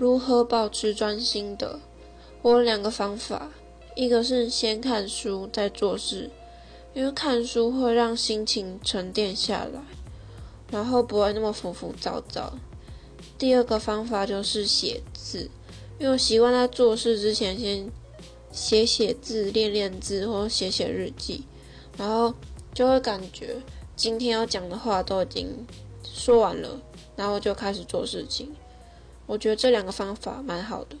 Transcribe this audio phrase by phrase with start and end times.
[0.00, 1.78] 如何保持专心的？
[2.40, 3.50] 我有两个方法，
[3.94, 6.30] 一个是先看书再做事，
[6.94, 9.82] 因为看书会让心情沉淀下来，
[10.70, 12.54] 然后不会那么浮浮躁躁。
[13.36, 15.50] 第二个方法就是写字，
[15.98, 17.86] 因为我习惯在做事之前先
[18.50, 21.44] 写写字、练练字或写写日记，
[21.98, 22.32] 然后
[22.72, 23.56] 就会感觉
[23.94, 25.66] 今天要讲的话都已经
[26.02, 26.80] 说完了，
[27.16, 28.50] 然后就开始做事情。
[29.30, 30.96] 我觉得这两个方法蛮好的。